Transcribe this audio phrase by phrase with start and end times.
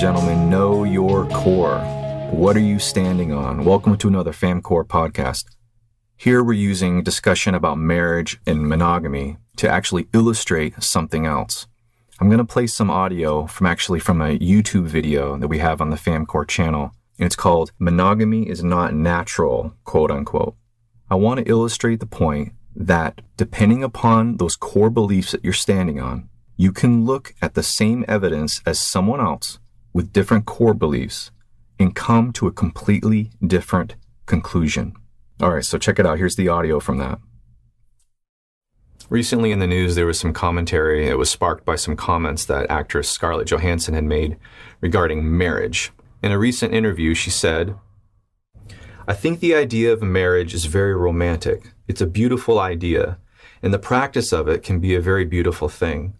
[0.00, 1.78] gentlemen, know your core.
[2.30, 3.66] What are you standing on?
[3.66, 5.44] Welcome to another FamCore podcast.
[6.16, 11.66] Here we're using discussion about marriage and monogamy to actually illustrate something else.
[12.18, 15.82] I'm going to play some audio from actually from a YouTube video that we have
[15.82, 16.92] on the FamCore channel.
[17.18, 20.56] And it's called Monogamy is Not Natural, quote unquote.
[21.10, 26.00] I want to illustrate the point that depending upon those core beliefs that you're standing
[26.00, 29.58] on, you can look at the same evidence as someone else
[29.92, 31.30] with different core beliefs
[31.78, 34.94] and come to a completely different conclusion.
[35.40, 36.18] All right, so check it out.
[36.18, 37.18] Here's the audio from that.
[39.08, 42.70] Recently in the news, there was some commentary that was sparked by some comments that
[42.70, 44.36] actress Scarlett Johansson had made
[44.80, 45.90] regarding marriage.
[46.22, 47.74] In a recent interview, she said,
[49.08, 51.72] I think the idea of marriage is very romantic.
[51.88, 53.18] It's a beautiful idea,
[53.62, 56.14] and the practice of it can be a very beautiful thing.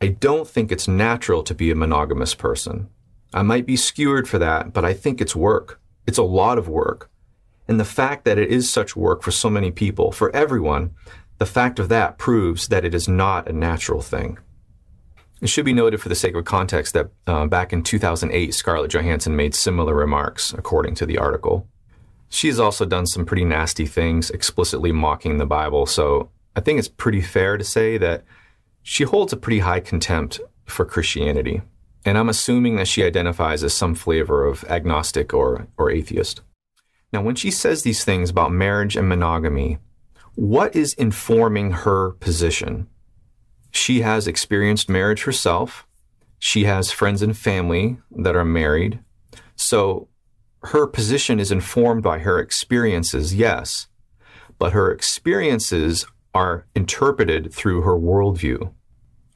[0.00, 2.88] I don't think it's natural to be a monogamous person.
[3.34, 5.80] I might be skewered for that, but I think it's work.
[6.06, 7.10] It's a lot of work.
[7.68, 10.90] And the fact that it is such work for so many people, for everyone,
[11.38, 14.38] the fact of that proves that it is not a natural thing.
[15.40, 18.92] It should be noted for the sake of context that uh, back in 2008, Scarlett
[18.92, 21.66] Johansson made similar remarks, according to the article.
[22.28, 25.86] She's also done some pretty nasty things, explicitly mocking the Bible.
[25.86, 28.24] So I think it's pretty fair to say that
[28.82, 31.62] she holds a pretty high contempt for Christianity.
[32.04, 36.40] And I'm assuming that she identifies as some flavor of agnostic or, or atheist.
[37.12, 39.78] Now, when she says these things about marriage and monogamy,
[40.34, 42.88] what is informing her position?
[43.70, 45.86] She has experienced marriage herself.
[46.38, 49.00] She has friends and family that are married.
[49.54, 50.08] So
[50.64, 53.88] her position is informed by her experiences, yes,
[54.58, 58.72] but her experiences are interpreted through her worldview.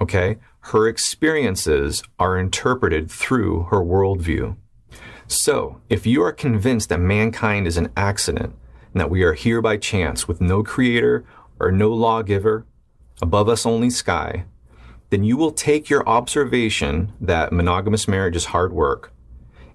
[0.00, 0.38] Okay?
[0.60, 4.56] Her experiences are interpreted through her worldview.
[5.28, 8.54] So, if you are convinced that mankind is an accident
[8.92, 11.24] and that we are here by chance with no creator
[11.58, 12.64] or no lawgiver,
[13.20, 14.44] above us only sky,
[15.10, 19.12] then you will take your observation that monogamous marriage is hard work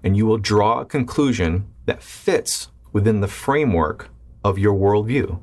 [0.02, 4.10] and you will draw a conclusion that fits within the framework
[4.44, 5.40] of your worldview.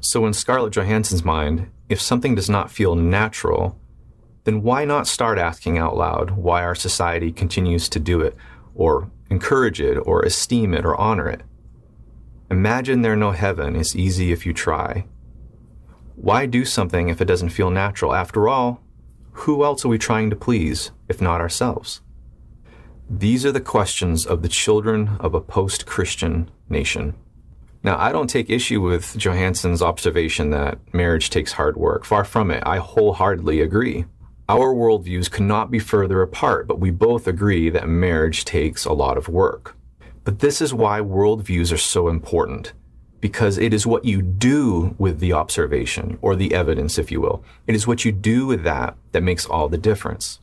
[0.00, 3.78] So, in Scarlett Johansson's mind, if something does not feel natural,
[4.44, 8.36] then why not start asking out loud why our society continues to do it,
[8.74, 11.42] or encourage it, or esteem it, or honor it?
[12.50, 15.06] Imagine there no heaven is easy if you try.
[16.16, 18.14] Why do something if it doesn't feel natural?
[18.14, 18.82] After all,
[19.32, 22.02] who else are we trying to please if not ourselves?
[23.08, 27.14] These are the questions of the children of a post Christian nation.
[27.82, 32.04] Now, I don't take issue with Johansson's observation that marriage takes hard work.
[32.04, 32.62] Far from it.
[32.64, 34.04] I wholeheartedly agree.
[34.52, 39.16] Our worldviews cannot be further apart, but we both agree that marriage takes a lot
[39.16, 39.74] of work.
[40.24, 42.74] But this is why worldviews are so important,
[43.18, 47.42] because it is what you do with the observation, or the evidence, if you will.
[47.66, 50.40] It is what you do with that that makes all the difference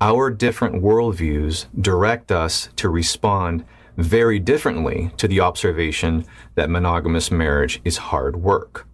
[0.00, 3.62] our different worldviews direct us to respond
[3.98, 8.88] very differently to the observation that monogamous marriage is hard work.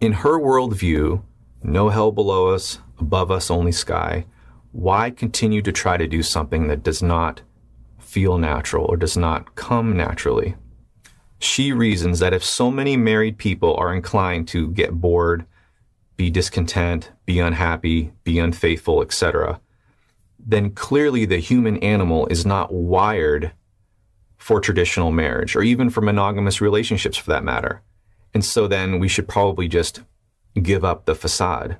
[0.00, 1.22] In her worldview,
[1.62, 4.24] no hell below us, above us only sky,
[4.70, 7.42] why continue to try to do something that does not
[7.98, 10.54] feel natural or does not come naturally?
[11.40, 15.44] She reasons that if so many married people are inclined to get bored,
[16.16, 19.60] be discontent, be unhappy, be unfaithful, etc.,
[20.38, 23.52] then clearly the human animal is not wired
[24.36, 27.82] for traditional marriage or even for monogamous relationships for that matter.
[28.34, 30.02] And so then we should probably just
[30.60, 31.78] give up the facade.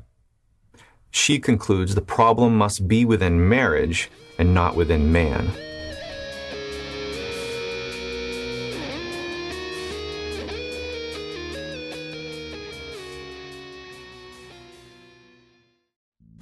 [1.14, 5.52] She concludes the problem must be within marriage and not within man.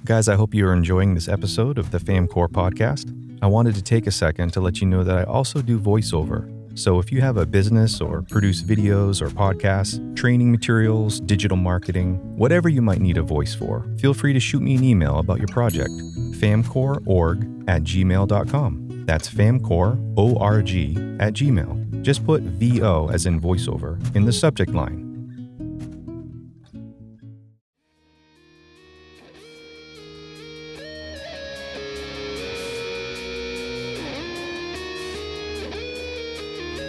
[0.05, 3.13] Guys, I hope you are enjoying this episode of the FamCore podcast.
[3.41, 6.60] I wanted to take a second to let you know that I also do voiceover.
[6.73, 12.15] So if you have a business or produce videos or podcasts, training materials, digital marketing,
[12.37, 15.39] whatever you might need a voice for, feel free to shoot me an email about
[15.39, 15.91] your project.
[16.39, 19.05] famcoreorg at gmail.com.
[19.05, 22.01] That's famcoreorg at gmail.
[22.01, 25.10] Just put VO as in voiceover in the subject line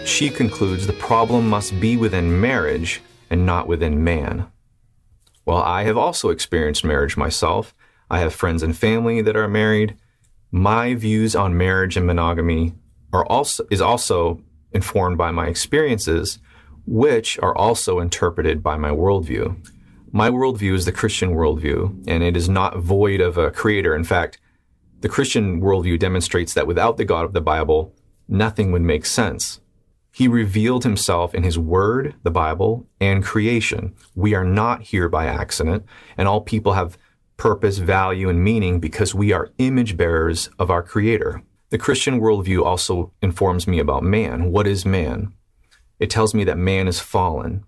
[0.05, 4.47] She concludes the problem must be within marriage and not within man.
[5.43, 7.73] While I have also experienced marriage myself,
[8.09, 9.97] I have friends and family that are married.
[10.51, 12.73] My views on marriage and monogamy
[13.11, 14.41] are also is also
[14.71, 16.39] informed by my experiences,
[16.85, 19.57] which are also interpreted by my worldview.
[20.11, 23.95] My worldview is the Christian worldview, and it is not void of a creator.
[23.95, 24.39] In fact,
[24.99, 27.95] the Christian worldview demonstrates that without the God of the Bible,
[28.27, 29.59] nothing would make sense.
[30.15, 33.95] He revealed himself in his word, the Bible, and creation.
[34.13, 36.99] We are not here by accident, and all people have
[37.35, 41.41] purpose, value, and meaning because we are image bearers of our creator.
[41.71, 44.51] The Christian worldview also informs me about man.
[44.51, 45.33] What is man?
[45.97, 47.65] It tells me that man is fallen.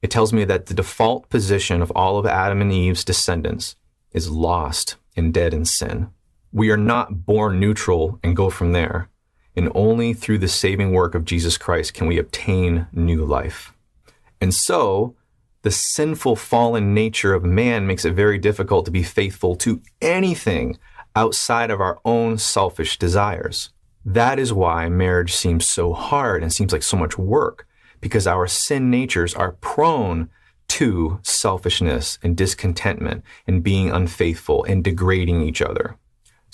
[0.00, 3.76] It tells me that the default position of all of Adam and Eve's descendants
[4.10, 6.08] is lost and dead in sin.
[6.50, 9.10] We are not born neutral and go from there
[9.56, 13.72] and only through the saving work of Jesus Christ can we obtain new life.
[14.40, 15.14] And so,
[15.62, 20.78] the sinful fallen nature of man makes it very difficult to be faithful to anything
[21.16, 23.70] outside of our own selfish desires.
[24.04, 27.66] That is why marriage seems so hard and seems like so much work,
[28.00, 30.28] because our sin natures are prone
[30.68, 35.96] to selfishness and discontentment and being unfaithful and degrading each other.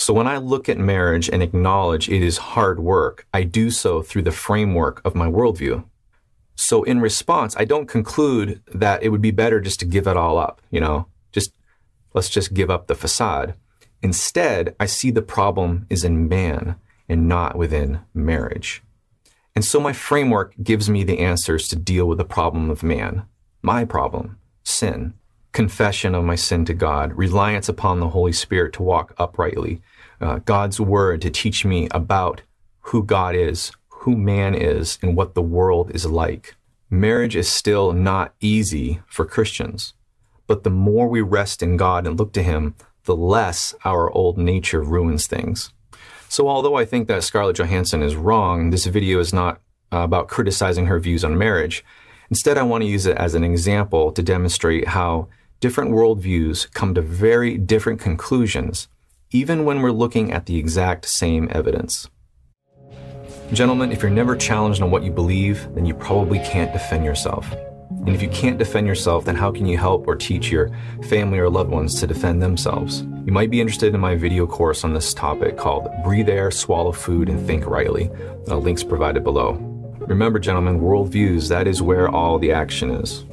[0.01, 4.01] So when I look at marriage and acknowledge it is hard work, I do so
[4.01, 5.85] through the framework of my worldview.
[6.57, 10.17] So in response, I don't conclude that it would be better just to give it
[10.17, 11.53] all up, you know, just
[12.15, 13.53] let's just give up the facade.
[14.01, 16.77] Instead, I see the problem is in man
[17.07, 18.83] and not within marriage.
[19.55, 23.25] And so my framework gives me the answers to deal with the problem of man,
[23.61, 25.13] my problem, sin
[25.53, 29.83] confession of my sin to God, reliance upon the Holy Spirit to walk uprightly,
[30.21, 32.43] uh, God's word to teach me about
[32.81, 36.55] who God is, who man is, and what the world is like.
[36.89, 39.95] Marriage is still not easy for Christians,
[40.47, 42.75] but the more we rest in God and look to Him,
[43.05, 45.73] the less our old nature ruins things.
[46.29, 49.61] So, although I think that Scarlett Johansson is wrong, this video is not
[49.93, 51.85] uh, about criticizing her views on marriage.
[52.31, 55.29] Instead, I want to use it as an example to demonstrate how
[55.61, 58.89] different worldviews come to very different conclusions,
[59.31, 62.09] even when we're looking at the exact same evidence.
[63.53, 67.53] Gentlemen, if you're never challenged on what you believe, then you probably can't defend yourself.
[67.91, 70.71] And if you can't defend yourself, then how can you help or teach your
[71.09, 73.03] family or loved ones to defend themselves?
[73.27, 76.93] You might be interested in my video course on this topic called Breathe Air, Swallow
[76.93, 78.09] Food, and Think Rightly.
[78.47, 79.59] The link's provided below.
[79.99, 83.27] Remember, gentlemen, worldviews, that is where all the action is.